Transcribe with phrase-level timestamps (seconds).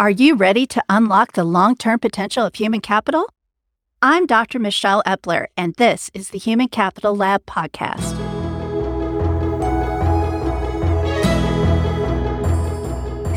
[0.00, 3.28] Are you ready to unlock the long term potential of human capital?
[4.00, 4.58] I'm Dr.
[4.58, 8.16] Michelle Eppler, and this is the Human Capital Lab podcast.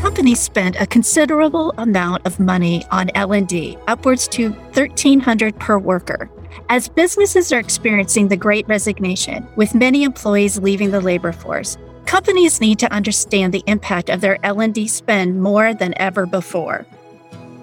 [0.00, 6.30] Companies spend a considerable amount of money on L&D, upwards to 1300 per worker.
[6.70, 11.76] As businesses are experiencing the great resignation, with many employees leaving the labor force,
[12.06, 16.86] companies need to understand the impact of their L&D spend more than ever before.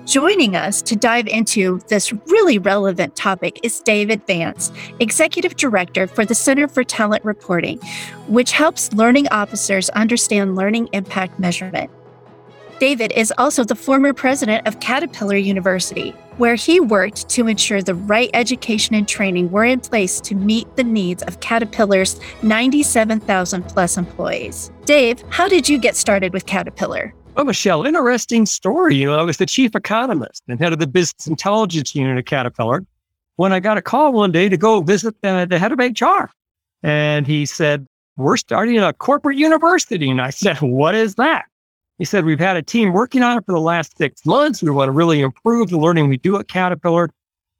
[0.05, 6.26] Joining us to dive into this really relevant topic is David Vance, Executive Director for
[6.26, 7.77] the Center for Talent Reporting,
[8.27, 11.92] which helps learning officers understand learning impact measurement.
[12.80, 17.94] David is also the former president of Caterpillar University, where he worked to ensure the
[17.94, 23.95] right education and training were in place to meet the needs of Caterpillar's 97,000 plus
[23.95, 24.72] employees.
[24.86, 27.14] Dave, how did you get started with Caterpillar?
[27.38, 28.95] Oh, Michelle, interesting story.
[28.95, 32.26] You know, I was the chief economist and head of the business intelligence unit at
[32.26, 32.88] Caterpillar
[33.36, 36.31] when I got a call one day to go visit the, the head of HR.
[36.81, 37.86] And he said,
[38.17, 40.09] We're starting a corporate university.
[40.09, 41.45] And I said, What is that?
[42.02, 44.63] He said, We've had a team working on it for the last six months.
[44.63, 47.11] We want to really improve the learning we do at Caterpillar,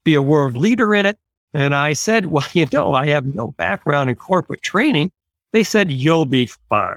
[0.04, 1.20] be a world leader in it.
[1.54, 5.12] And I said, Well, you know, I have no background in corporate training.
[5.54, 6.96] They said, You'll be fine.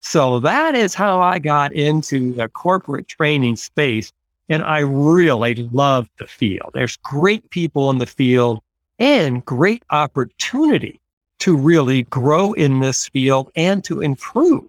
[0.00, 4.10] So that is how I got into the corporate training space.
[4.48, 6.70] And I really love the field.
[6.72, 8.60] There's great people in the field
[8.98, 11.02] and great opportunity
[11.40, 14.64] to really grow in this field and to improve.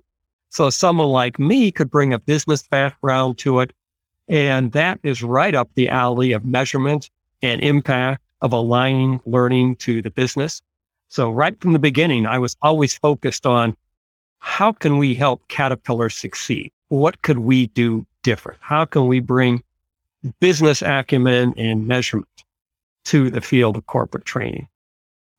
[0.50, 3.74] So someone like me could bring a business background to it.
[4.28, 7.10] And that is right up the alley of measurement
[7.42, 10.62] and impact of aligning learning to the business.
[11.08, 13.76] So right from the beginning, I was always focused on
[14.40, 16.72] how can we help Caterpillar succeed?
[16.90, 18.60] What could we do different?
[18.62, 19.64] How can we bring
[20.40, 22.28] business acumen and measurement
[23.06, 24.68] to the field of corporate training?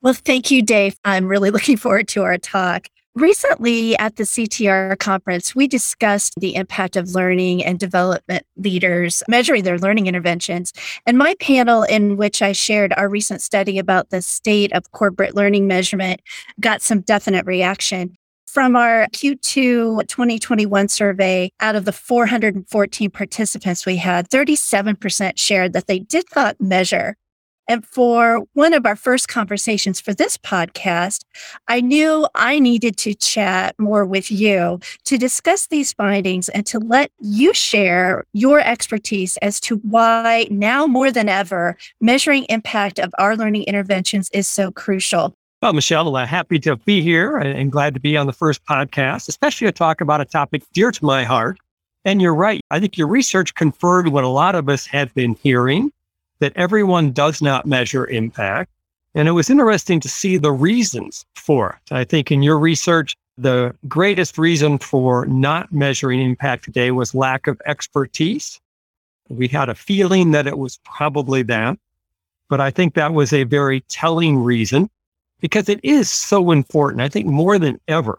[0.03, 0.97] Well, thank you, Dave.
[1.05, 2.89] I'm really looking forward to our talk.
[3.17, 9.65] Recently at the CTR conference, we discussed the impact of learning and development leaders measuring
[9.65, 10.73] their learning interventions.
[11.07, 15.35] And my panel, in which I shared our recent study about the state of corporate
[15.35, 16.21] learning measurement,
[16.61, 18.17] got some definite reaction.
[18.47, 25.89] From our Q2 2021 survey, out of the 414 participants we had, 37% shared that
[25.89, 27.17] they did not measure
[27.71, 31.25] and for one of our first conversations for this podcast,
[31.69, 36.81] I knew I needed to chat more with you to discuss these findings and to
[36.81, 43.15] let you share your expertise as to why now more than ever, measuring impact of
[43.19, 45.37] our learning interventions is so crucial.
[45.63, 49.29] Well, Michelle, uh, happy to be here and glad to be on the first podcast,
[49.29, 51.57] especially to talk about a topic dear to my heart.
[52.05, 52.63] And you're right.
[52.73, 55.93] I think your research confirmed what a lot of us have been hearing
[56.41, 58.71] that everyone does not measure impact.
[59.15, 61.93] And it was interesting to see the reasons for it.
[61.93, 67.47] I think in your research, the greatest reason for not measuring impact today was lack
[67.47, 68.61] of expertise.
[69.29, 71.79] We had a feeling that it was probably that,
[72.49, 74.91] but I think that was a very telling reason
[75.41, 77.01] because it is so important.
[77.01, 78.19] I think more than ever,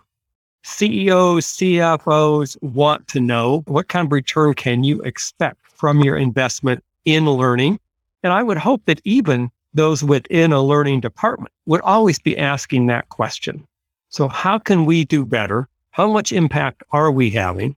[0.64, 6.84] CEOs, CFOs want to know what kind of return can you expect from your investment
[7.06, 7.80] in learning
[8.24, 12.88] and I would hope that even those within a learning department would always be asking
[12.88, 13.66] that question.
[14.10, 15.68] So how can we do better?
[15.92, 17.76] How much impact are we having?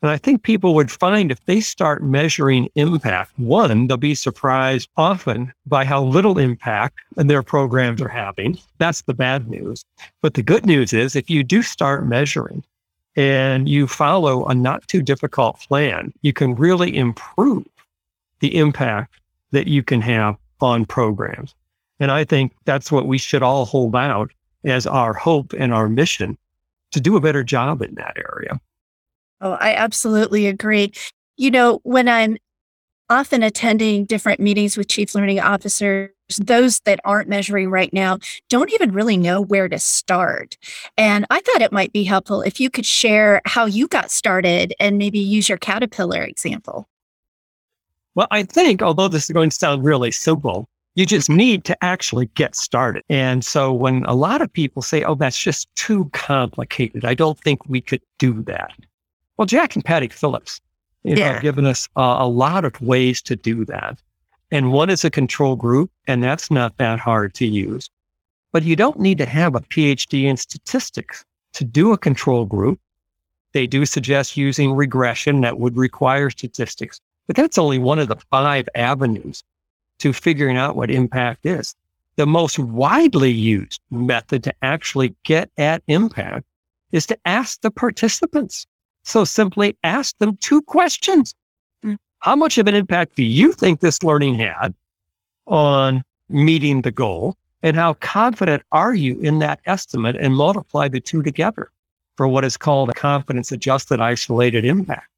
[0.00, 4.88] And I think people would find if they start measuring impact, one, they'll be surprised
[4.96, 8.58] often by how little impact their programs are having.
[8.78, 9.84] That's the bad news.
[10.22, 12.62] But the good news is if you do start measuring
[13.16, 17.66] and you follow a not too difficult plan, you can really improve
[18.38, 19.17] the impact
[19.52, 21.54] that you can have on programs.
[22.00, 24.30] And I think that's what we should all hold out
[24.64, 26.36] as our hope and our mission
[26.92, 28.60] to do a better job in that area.
[29.40, 30.92] Oh, I absolutely agree.
[31.36, 32.38] You know, when I'm
[33.10, 38.18] often attending different meetings with chief learning officers, those that aren't measuring right now
[38.48, 40.58] don't even really know where to start.
[40.96, 44.74] And I thought it might be helpful if you could share how you got started
[44.78, 46.88] and maybe use your Caterpillar example.
[48.14, 51.84] Well, I think, although this is going to sound really simple, you just need to
[51.84, 53.04] actually get started.
[53.08, 57.38] And so when a lot of people say, oh, that's just too complicated, I don't
[57.38, 58.72] think we could do that.
[59.36, 60.60] Well, Jack and Patti Phillips
[61.04, 61.32] you know, yeah.
[61.34, 64.02] have given us uh, a lot of ways to do that.
[64.50, 67.88] And one is a control group, and that's not that hard to use.
[68.52, 72.80] But you don't need to have a PhD in statistics to do a control group.
[73.52, 78.16] They do suggest using regression that would require statistics But that's only one of the
[78.30, 79.44] five avenues
[79.98, 81.76] to figuring out what impact is.
[82.16, 86.46] The most widely used method to actually get at impact
[86.90, 88.66] is to ask the participants.
[89.04, 91.34] So simply ask them two questions.
[91.84, 91.98] Mm.
[92.20, 94.74] How much of an impact do you think this learning had
[95.46, 97.36] on meeting the goal?
[97.62, 101.70] And how confident are you in that estimate and multiply the two together
[102.16, 105.08] for what is called a confidence adjusted isolated impact?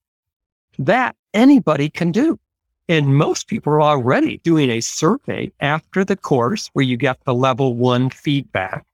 [0.81, 2.41] That anybody can do.
[2.89, 7.35] And most people are already doing a survey after the course where you get the
[7.35, 8.87] level one feedback.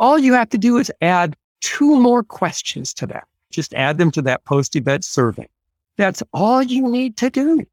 [0.00, 3.28] All you have to do is add two more questions to that.
[3.50, 5.48] Just add them to that post event survey.
[5.96, 7.64] That's all you need to do.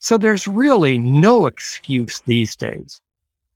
[0.00, 3.00] So there's really no excuse these days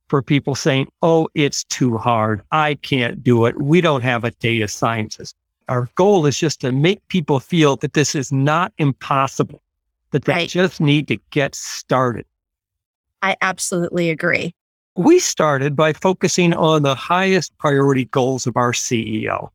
[0.07, 2.41] for people saying, oh, it's too hard.
[2.51, 3.61] I can't do it.
[3.61, 5.35] We don't have a data scientist.
[5.69, 9.61] Our goal is just to make people feel that this is not impossible,
[10.11, 10.49] that they right.
[10.49, 12.25] just need to get started.
[13.21, 14.53] I absolutely agree.
[14.95, 19.49] We started by focusing on the highest priority goals of our CEO.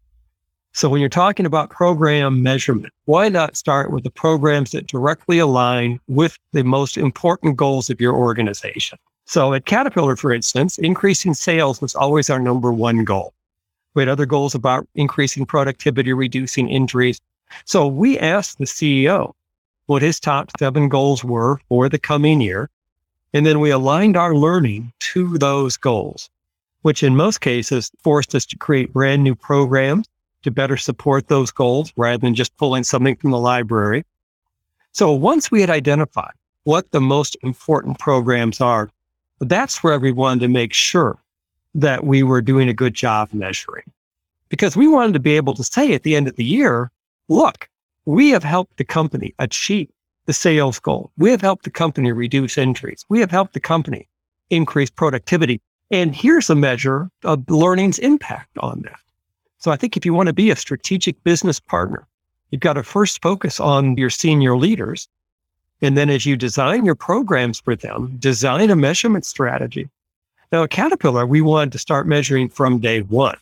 [0.72, 5.38] So when you're talking about program measurement, why not start with the programs that directly
[5.38, 8.98] align with the most important goals of your organization?
[9.24, 13.32] So at Caterpillar, for instance, increasing sales was always our number one goal.
[13.96, 17.18] We had other goals about increasing productivity, reducing injuries.
[17.64, 19.32] So we asked the CEO
[19.86, 22.68] what his top seven goals were for the coming year.
[23.32, 26.28] And then we aligned our learning to those goals,
[26.82, 30.06] which in most cases forced us to create brand new programs
[30.42, 34.04] to better support those goals rather than just pulling something from the library.
[34.92, 36.34] So once we had identified
[36.64, 38.90] what the most important programs are,
[39.40, 41.18] that's where we wanted to make sure
[41.76, 43.84] that we were doing a good job measuring
[44.48, 46.90] because we wanted to be able to say at the end of the year,
[47.28, 47.68] look,
[48.04, 49.90] we have helped the company achieve
[50.26, 51.10] the sales goal.
[51.18, 53.04] We have helped the company reduce injuries.
[53.08, 54.08] We have helped the company
[54.50, 55.60] increase productivity.
[55.90, 58.98] And here's a measure of learning's impact on that.
[59.58, 62.06] So I think if you want to be a strategic business partner,
[62.50, 65.08] you've got to first focus on your senior leaders
[65.82, 69.90] and then as you design your programs for them, design a measurement strategy.
[70.52, 73.36] Now, at Caterpillar, we wanted to start measuring from day one.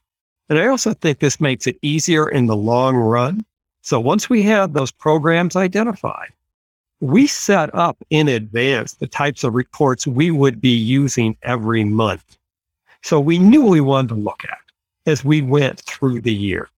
[0.49, 3.45] And I also think this makes it easier in the long run.
[3.83, 6.31] So once we have those programs identified,
[7.01, 12.39] we set up in advance the types of reports we would be using every month.
[13.03, 14.59] So we knew we wanted to look at
[15.07, 16.69] as we went through the year.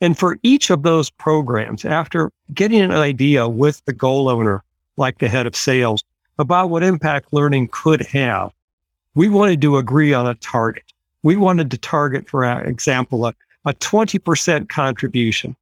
[0.00, 4.62] And for each of those programs, after getting an idea with the goal owner
[4.96, 6.02] like the head of sales,
[6.38, 8.52] about what impact learning could have.
[9.14, 10.84] We wanted to agree on a target.
[11.22, 13.34] We wanted to target, for example, a,
[13.64, 15.56] a 20% contribution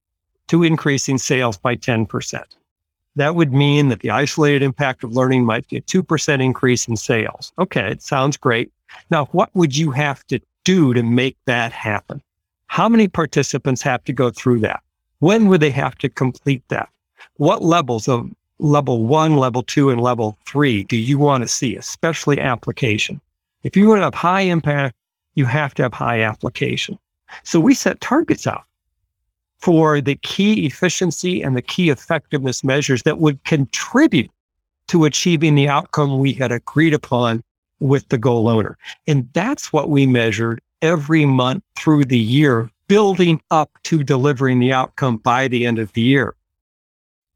[0.49, 2.43] to increasing sales by 10%.
[3.17, 6.97] That would mean that the isolated impact of learning might be a 2% increase in
[6.97, 7.53] sales.
[7.59, 8.71] Okay, it sounds great.
[9.11, 12.23] Now, what would you have to do to make that happen?
[12.67, 14.83] How many participants have to go through that?
[15.21, 16.91] When would they have to complete that?
[17.37, 21.77] What levels of level one, level two, and level three do you want to see,
[21.77, 23.21] especially application?
[23.67, 24.95] If you want to have high impact,
[25.35, 26.97] you have to have high application.
[27.43, 28.63] So we set targets out
[29.59, 34.31] for the key efficiency and the key effectiveness measures that would contribute
[34.87, 37.43] to achieving the outcome we had agreed upon
[37.81, 38.79] with the goal owner.
[39.09, 44.73] And that's what we measured every month through the year, building up to delivering the
[44.73, 46.37] outcome by the end of the year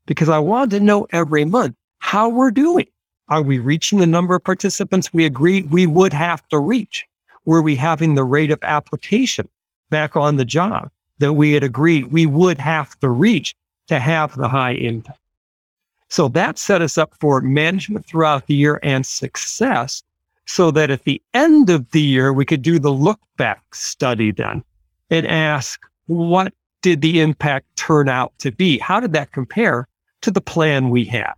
[0.06, 2.86] because I wanted to know every month how we're doing.
[3.30, 7.06] Are we reaching the number of participants we agreed we would have to reach?
[7.44, 9.48] Were we having the rate of application
[9.88, 13.54] back on the job that we had agreed we would have to reach
[13.86, 15.18] to have the high impact?
[16.08, 20.02] So that set us up for management throughout the year and success
[20.44, 24.32] so that at the end of the year, we could do the look back study
[24.32, 24.64] then
[25.08, 28.78] and ask, what did the impact turn out to be?
[28.78, 29.86] How did that compare
[30.22, 31.32] to the plan we had.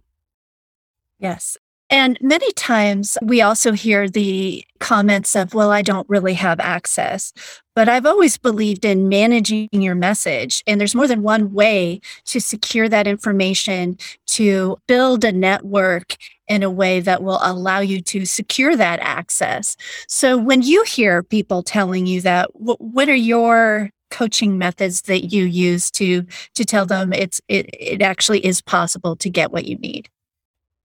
[1.18, 1.56] Yes.
[1.92, 7.34] And many times we also hear the comments of, well, I don't really have access.
[7.74, 10.62] But I've always believed in managing your message.
[10.66, 16.16] And there's more than one way to secure that information, to build a network
[16.48, 19.76] in a way that will allow you to secure that access.
[20.08, 25.44] So when you hear people telling you that, what are your coaching methods that you
[25.44, 29.76] use to to tell them it's it, it actually is possible to get what you
[29.78, 30.10] need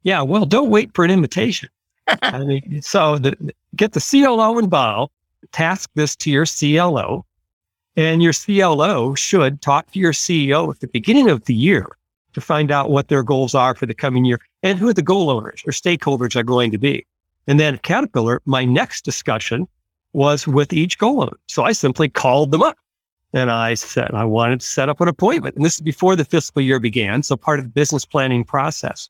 [0.08, 1.70] yeah well don't wait for an invitation
[2.22, 5.12] i mean so the, get the clo involved
[5.52, 7.26] task this to your clo
[7.96, 11.88] and your clo should talk to your ceo at the beginning of the year
[12.38, 15.32] to find out what their goals are for the coming year and who the goal
[15.32, 17.04] owners or stakeholders are going to be.
[17.48, 19.68] And then at Caterpillar, my next discussion
[20.14, 21.38] was with each goal owner.
[21.48, 22.78] So I simply called them up
[23.34, 25.56] and I said, I wanted to set up an appointment.
[25.56, 27.24] And this is before the fiscal year began.
[27.24, 29.10] So part of the business planning process.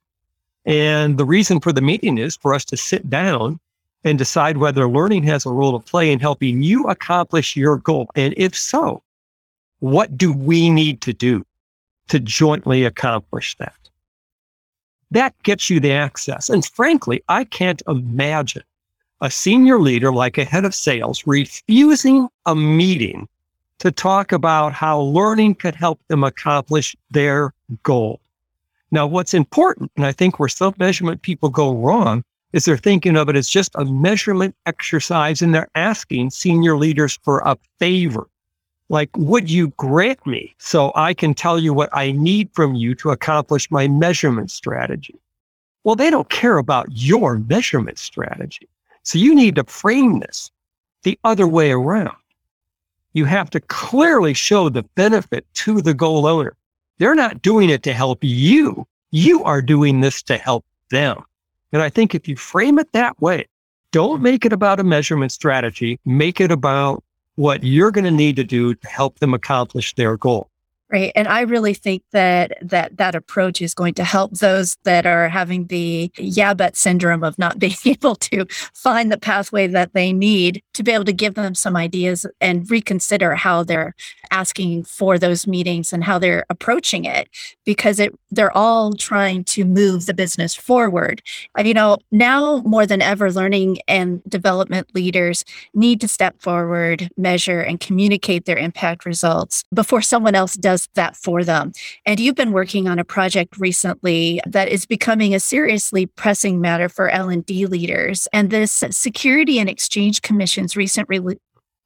[0.68, 3.60] And the reason for the meeting is for us to sit down
[4.04, 8.10] and decide whether learning has a role to play in helping you accomplish your goal.
[8.16, 9.02] And if so,
[9.80, 11.46] what do we need to do
[12.10, 13.74] to jointly accomplish that?
[15.10, 16.50] That gets you the access.
[16.50, 18.64] And frankly, I can't imagine
[19.22, 23.30] a senior leader like a head of sales refusing a meeting
[23.80, 28.20] to talk about how learning could help them accomplish their goal.
[28.92, 33.18] Now, what's important, and I think where self measurement people go wrong, is they're thinking
[33.18, 38.28] of it as just a measurement exercise and they're asking senior leaders for a favor.
[38.90, 42.96] Like, would you grant me so I can tell you what I need from you
[42.96, 45.20] to accomplish my measurement strategy?
[45.84, 48.70] Well, they don't care about your measurement strategy.
[49.04, 50.52] So you need to frame this
[51.04, 52.16] the other way around.
[53.14, 56.56] You have to clearly show the benefit to the goal owner.
[56.98, 58.88] They're not doing it to help you.
[59.12, 61.24] You are doing this to help them.
[61.72, 63.48] And I think if you frame it that way,
[63.92, 67.04] don't make it about a measurement strategy, make it about
[67.36, 70.50] what you're going to need to do to help them accomplish their goal.
[70.90, 71.12] Right.
[71.16, 75.28] And I really think that that that approach is going to help those that are
[75.28, 80.14] having the yeah but syndrome of not being able to find the pathway that they
[80.14, 83.96] need to be able to give them some ideas and reconsider how they're
[84.32, 87.28] asking for those meetings and how they're approaching it
[87.66, 91.22] because it they're all trying to move the business forward.
[91.58, 97.10] And, you know, now more than ever learning and development leaders need to step forward,
[97.18, 101.72] measure and communicate their impact results before someone else does does that for them.
[102.06, 106.90] And you've been working on a project recently that is becoming a seriously pressing matter
[106.90, 108.28] for L&D leaders.
[108.34, 111.38] And this Security and Exchange Commission's recent re-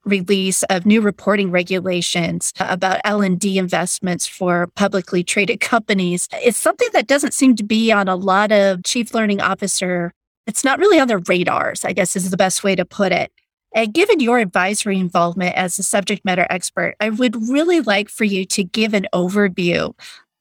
[0.04, 6.28] release of new reporting regulations about L&D investments for publicly traded companies.
[6.34, 10.12] It's something that doesn't seem to be on a lot of chief learning officer
[10.48, 13.32] it's not really on their radars, I guess is the best way to put it.
[13.74, 18.26] And given your advisory involvement as a subject matter expert, I would really like for
[18.26, 19.94] you to give an overview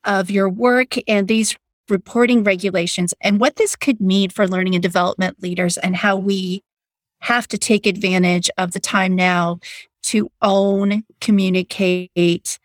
[0.04, 1.56] of your work and these
[1.88, 6.62] reporting regulations and what this could mean for learning and development leaders and how we
[7.20, 9.58] have to take advantage of the time now
[10.02, 12.58] to own, communicate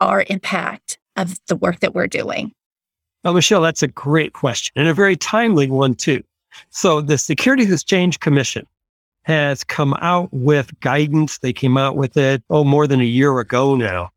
[0.00, 2.52] our impact of the work that we're doing.
[3.22, 6.22] Well, Michelle, that's a great question and a very timely one, too.
[6.70, 8.66] So, the Securities Exchange Commission
[9.22, 11.38] has come out with guidance.
[11.38, 14.10] They came out with it, oh, more than a year ago now,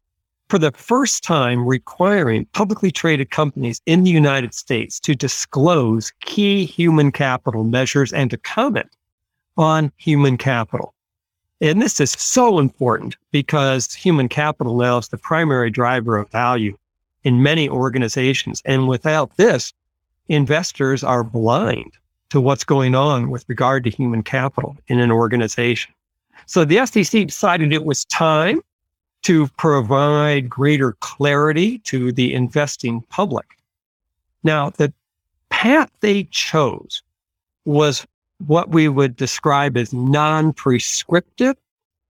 [0.50, 6.66] for the first time requiring publicly traded companies in the United States to disclose key
[6.66, 8.90] human capital measures and to comment
[9.58, 10.94] on human capital.
[11.62, 16.78] And this is so important because human capital now is the primary driver of value
[17.24, 18.62] in many organizations.
[18.66, 19.74] And without this,
[20.28, 21.94] investors are blind
[22.30, 25.94] to what's going on with regard to human capital in an organization.
[26.46, 28.62] So the SEC decided it was time
[29.24, 33.46] to provide greater clarity to the investing public.
[34.44, 34.94] Now, the
[35.50, 37.02] path they chose
[37.66, 38.06] was
[38.46, 41.56] what we would describe as non prescriptive.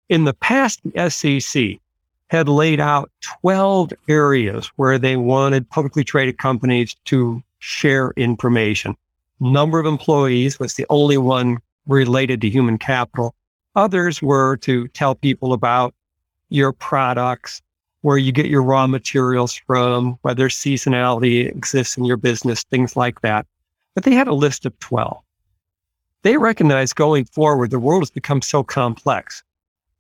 [0.09, 1.79] In the past, the SEC
[2.27, 8.97] had laid out 12 areas where they wanted publicly traded companies to share information
[9.39, 13.35] number of employees was the only one related to human capital.
[13.75, 15.93] Others were to tell people about
[16.49, 17.61] your products,
[18.01, 23.21] where you get your raw materials from, whether seasonality exists in your business, things like
[23.21, 23.47] that.
[23.95, 25.17] But they had a list of 12.
[26.21, 29.43] They recognized going forward, the world has become so complex.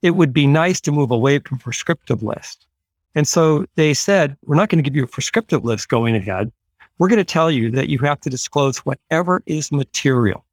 [0.01, 2.67] It would be nice to move away from prescriptive lists.
[3.15, 6.51] And so they said, we're not going to give you a prescriptive list going ahead
[6.97, 10.45] we're going to tell you that you have to disclose whatever is material.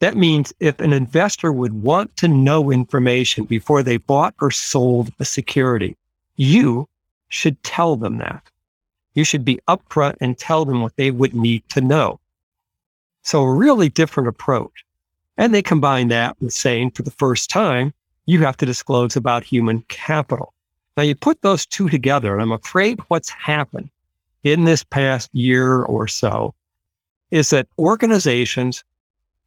[0.00, 5.12] That means if an investor would want to know information before they bought or sold
[5.20, 5.96] a security,
[6.36, 6.88] you
[7.28, 8.42] should tell them that.
[9.14, 12.18] You should be upfront and tell them what they would need to know.
[13.22, 14.84] So a really different approach.
[15.36, 17.92] And they combine that with saying for the first time,
[18.26, 20.54] you have to disclose about human capital.
[20.96, 23.90] Now you put those two together, and I'm afraid what's happened
[24.44, 26.54] in this past year or so
[27.30, 28.84] is that organizations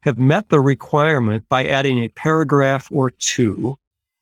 [0.00, 3.78] have met the requirement by adding a paragraph or two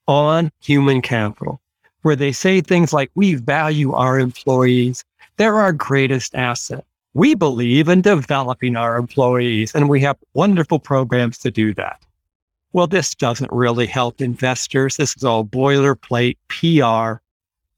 [0.06, 1.60] on human capital,
[2.02, 5.04] where they say things like, we value our employees.
[5.36, 6.84] They're our greatest asset.
[7.14, 12.00] We believe in developing our employees, and we have wonderful programs to do that.
[12.72, 14.98] Well, this doesn't really help investors.
[14.98, 17.20] This is all boilerplate PR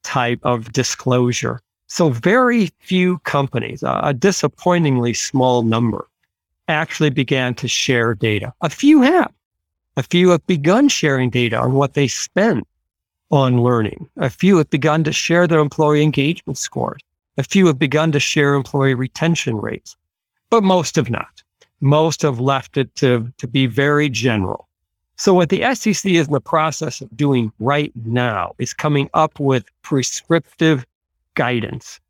[0.02, 1.60] type of disclosure.
[1.88, 6.06] So, very few companies, a disappointingly small number,
[6.68, 8.52] actually began to share data.
[8.60, 9.32] A few have.
[9.96, 12.64] A few have begun sharing data on what they spend
[13.30, 14.08] on learning.
[14.18, 17.00] A few have begun to share their employee engagement scores.
[17.36, 19.96] A few have begun to share employee retention rates,
[20.50, 21.42] but most have not.
[21.80, 24.68] Most have left it to, to be very general.
[25.16, 29.40] So what the SEC is in the process of doing right now is coming up
[29.40, 30.86] with prescriptive
[31.38, 32.00] guidance.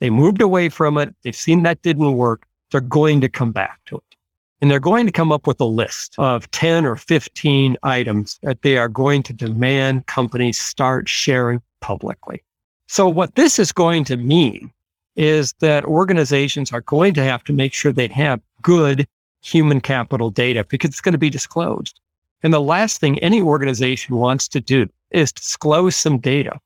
[0.00, 1.14] They moved away from it.
[1.22, 2.44] They've seen that didn't work.
[2.70, 4.16] They're going to come back to it.
[4.60, 8.62] And they're going to come up with a list of 10 or 15 items that
[8.62, 12.42] they are going to demand companies start sharing publicly.
[12.88, 14.72] So what this is going to mean
[15.14, 19.06] is that organizations are going to have to make sure they have good
[19.42, 22.00] human capital data because it's going to be disclosed.
[22.42, 26.58] And the last thing any organization wants to do is disclose some data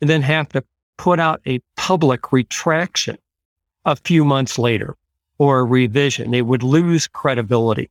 [0.00, 0.64] and then have to
[1.02, 3.18] put out a public retraction
[3.84, 4.96] a few months later
[5.36, 6.30] or a revision.
[6.30, 7.90] They would lose credibility.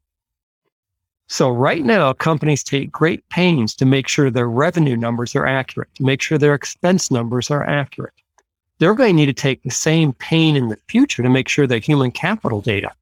[1.28, 5.94] So right now, companies take great pains to make sure their revenue numbers are accurate,
[5.96, 8.14] to make sure their expense numbers are accurate.
[8.80, 11.68] They're going to need to take the same pain in the future to make sure
[11.68, 12.94] their human capital data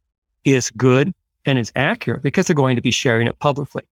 [0.44, 1.14] is good
[1.46, 3.84] and is accurate because they're going to be sharing it publicly.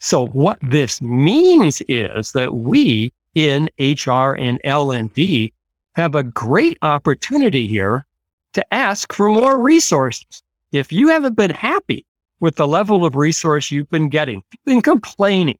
[0.00, 5.52] So what this means is that we in HR and L&D
[5.94, 8.06] have a great opportunity here
[8.52, 10.42] to ask for more resources.
[10.72, 12.06] If you haven't been happy
[12.40, 15.58] with the level of resource you've been getting, you've been complaining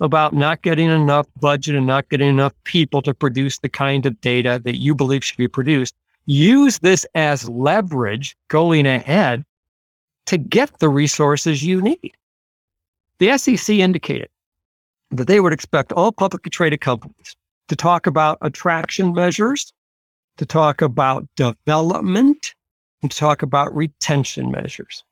[0.00, 4.18] about not getting enough budget and not getting enough people to produce the kind of
[4.20, 5.94] data that you believe should be produced,
[6.26, 9.44] use this as leverage going ahead
[10.26, 12.12] to get the resources you need.
[13.18, 14.28] The SEC indicated
[15.10, 17.36] that they would expect all publicly traded companies
[17.68, 19.72] to talk about attraction measures
[20.40, 22.54] to talk about development
[23.02, 25.04] and to talk about retention measures.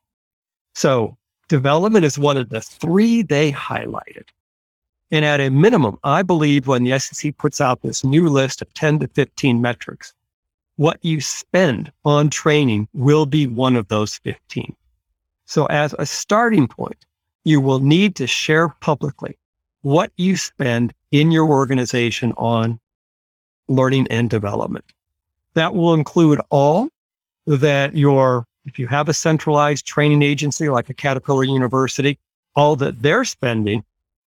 [0.73, 1.17] So
[1.49, 4.25] development is one of the three they highlighted.
[5.11, 8.73] And at a minimum, I believe when the SEC puts out this new list of
[8.73, 10.13] 10 to 15 metrics,
[10.77, 14.75] what you spend on training will be one of those 15.
[15.45, 17.05] So as a starting point,
[17.43, 19.37] you will need to share publicly
[19.81, 22.79] what you spend in your organization on
[23.67, 24.85] learning and development.
[25.53, 26.89] That will include all
[27.45, 32.19] that your, if you have a centralized training agency like a Caterpillar University,
[32.55, 33.83] all that they're spending,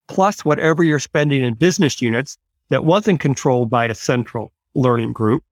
[0.08, 2.38] plus whatever you're spending in business units
[2.70, 5.44] that wasn't controlled by a central learning group,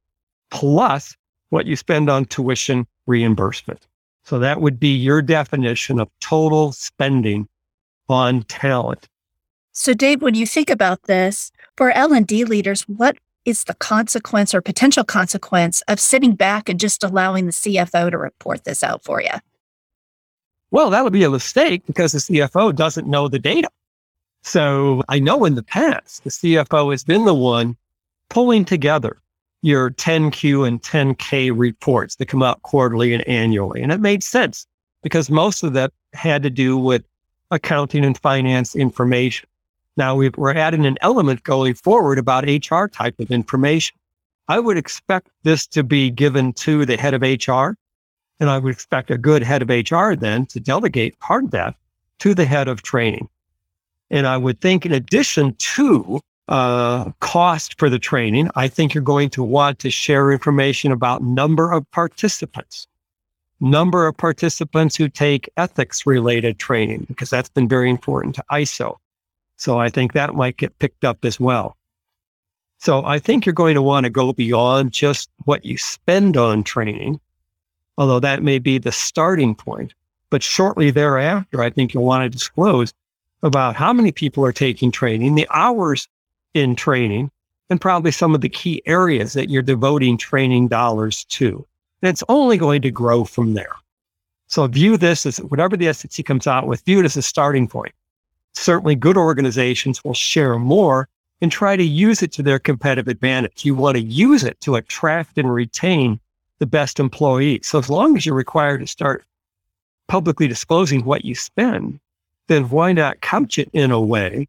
[0.51, 1.15] plus
[1.49, 3.87] what you spend on tuition reimbursement.
[4.23, 7.47] So that would be your definition of total spending
[8.09, 9.07] on talent.
[9.79, 14.59] So Dave, when you think about this, for L&D leaders, what is the consequence or
[14.59, 19.21] potential consequence of sitting back and just allowing the CFO to report this out for
[19.21, 19.29] you?
[20.71, 23.69] Well, that would be a mistake because the CFO doesn't know the data.
[24.41, 27.77] So I know in the past, the CFO has been the one
[28.29, 29.21] pulling together
[29.61, 33.83] your 10Q and 10K reports that come out quarterly and annually.
[33.83, 34.65] And it made sense
[35.03, 37.03] because most of that had to do with
[37.51, 39.47] accounting and finance information.
[39.97, 43.97] Now we are adding an element going forward about HR type of information.
[44.47, 47.75] I would expect this to be given to the head of HR.
[48.39, 51.75] And I would expect a good head of HR then to delegate part of that
[52.19, 53.27] to the head of training.
[54.11, 59.03] And I would think in addition to uh, cost for the training, I think you're
[59.03, 62.87] going to want to share information about number of participants,
[63.59, 68.97] number of participants who take ethics related training, because that's been very important to ISO.
[69.57, 71.75] So I think that might get picked up as well.
[72.77, 76.63] So I think you're going to want to go beyond just what you spend on
[76.63, 77.19] training,
[77.97, 79.93] although that may be the starting point.
[80.29, 82.93] But shortly thereafter, I think you'll want to disclose
[83.41, 86.07] about how many people are taking training, the hours
[86.53, 87.31] in training,
[87.69, 91.65] and probably some of the key areas that you're devoting training dollars to.
[92.01, 93.75] And it's only going to grow from there.
[94.47, 97.67] So view this as whatever the SEC comes out with, view it as a starting
[97.67, 97.93] point
[98.57, 101.07] certainly good organizations will share more
[101.41, 103.63] and try to use it to their competitive advantage.
[103.63, 106.19] You want to use it to attract and retain
[106.59, 107.67] the best employees.
[107.67, 109.23] So as long as you're required to start
[110.07, 111.99] publicly disclosing what you spend,
[112.47, 114.47] then why not couch it in a way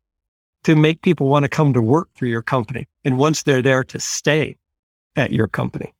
[0.64, 2.86] to make people want to come to work for your company?
[3.04, 4.56] And once they're there to stay
[5.16, 5.92] at your company.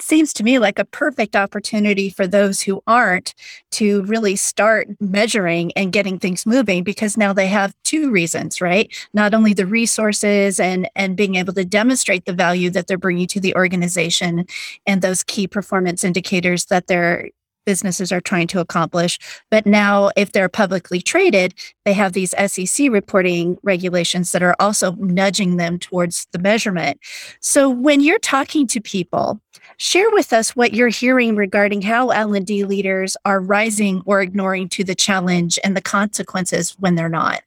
[0.00, 3.34] Seems to me like a perfect opportunity for those who aren't
[3.72, 8.94] to really start measuring and getting things moving because now they have two reasons right?
[9.14, 13.26] Not only the resources and and being able to demonstrate the value that they're bringing
[13.28, 14.46] to the organization
[14.86, 17.30] and those key performance indicators that they're
[17.66, 19.18] businesses are trying to accomplish.
[19.50, 24.92] But now, if they're publicly traded, they have these SEC reporting regulations that are also
[24.92, 26.98] nudging them towards the measurement.
[27.40, 29.40] So, when you're talking to people,
[29.76, 34.84] share with us what you're hearing regarding how L&D leaders are rising or ignoring to
[34.84, 37.42] the challenge and the consequences when they're not.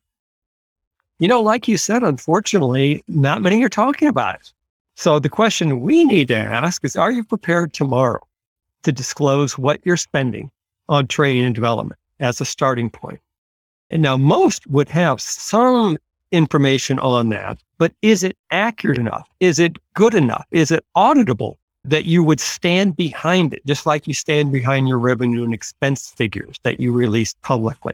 [1.19, 4.53] You know, like you said, unfortunately, not many are talking about it.
[4.95, 8.21] So the question we need to ask is, are you prepared tomorrow?
[8.83, 10.51] To disclose what you're spending
[10.87, 13.19] on training and development as a starting point.
[13.89, 15.97] And now most would have some
[16.31, 19.27] information on that, but is it accurate enough?
[19.39, 20.45] Is it good enough?
[20.51, 24.99] Is it auditable that you would stand behind it, just like you stand behind your
[24.99, 27.93] revenue and expense figures that you release publicly?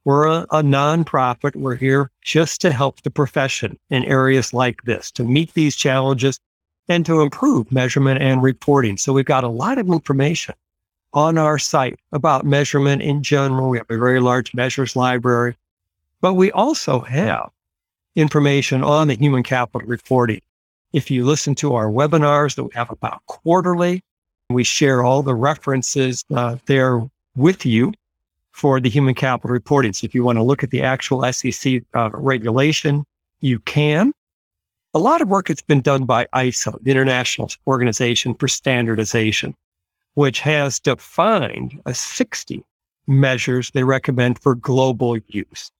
[0.04, 1.56] We're a, a nonprofit.
[1.56, 6.42] We're here just to help the profession in areas like this, to meet these challenges
[6.90, 8.98] and to improve measurement and reporting.
[8.98, 10.56] So we've got a lot of information
[11.16, 13.70] on our site about measurement in general.
[13.70, 15.56] We have a very large measures library,
[16.22, 17.50] but we also have
[18.16, 20.42] information on the human capital reporting.
[20.94, 24.04] If you listen to our webinars that we have about quarterly,
[24.50, 27.02] we share all the references uh, there
[27.36, 27.94] with you
[28.52, 29.94] for the human capital reporting.
[29.94, 33.06] So if you want to look at the actual SEC uh, regulation,
[33.42, 34.14] you can.
[34.94, 39.56] A lot of work has been done by ISO, the International Organization for Standardization
[40.16, 42.64] which has defined a 60
[43.08, 45.72] measures they recommend for global use.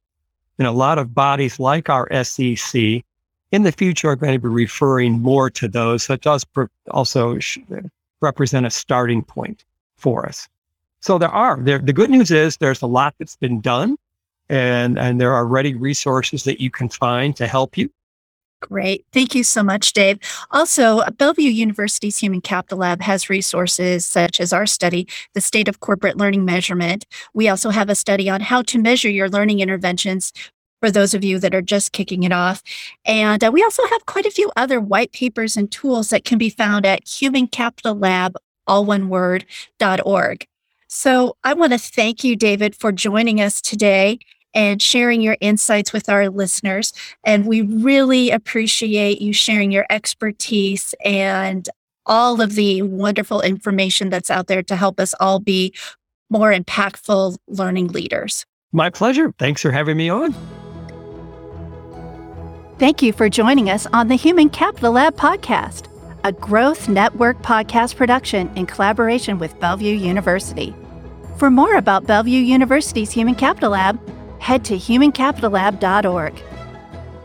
[0.60, 3.04] And a lot of bodies like our SEC
[3.52, 6.04] in the future are going to be referring more to those.
[6.04, 6.46] So it does
[6.92, 7.40] also
[8.22, 9.66] represent a starting point
[9.98, 10.48] for us.
[11.00, 13.98] So there are, there, the good news is there's a lot that's been done
[14.50, 17.90] and, and there are ready resources that you can find to help you.
[18.62, 19.06] Great.
[19.14, 20.18] Thank you so much, Dave.
[20.50, 25.82] Also, Bellevue University's Human Capital Lab has resources such as our study, The State of
[25.82, 27.06] Corporate Learning Measurement.
[27.34, 30.34] We also have a study on how to measure your learning interventions
[30.82, 32.64] for those of you that are just kicking it off.
[33.06, 36.38] And uh, we also have quite a few other white papers and tools that can
[36.38, 38.36] be found at Human Capital Lab,
[38.68, 39.46] all one word,
[39.80, 40.48] dot .org.
[40.88, 44.20] So I want to thank you, David, for joining us today
[44.56, 46.94] and sharing your insights with our listeners.
[47.24, 51.70] And we really appreciate you sharing your expertise and
[52.06, 55.74] all of the wonderful information that's out there to help us all be
[56.30, 58.46] more impactful learning leaders.
[58.72, 59.34] My pleasure.
[59.38, 60.34] Thanks for having me on.
[62.78, 65.88] Thank you for joining us on the Human Capital Lab podcast,
[66.26, 70.76] a growth network podcast production in collaboration with Bellevue University.
[71.38, 73.98] For more about Bellevue University's Human Capital Lab,
[74.46, 76.44] head to humancapitallab.org.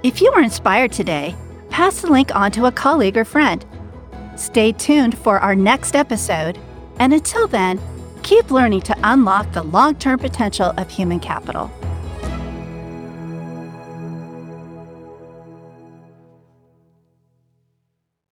[0.02, 1.34] If you were inspired today,
[1.68, 3.62] pass the link on to a colleague or friend.
[4.36, 6.58] Stay tuned for our next episode.
[6.98, 7.78] And until then,
[8.22, 11.70] keep learning to unlock the long term potential of human capital.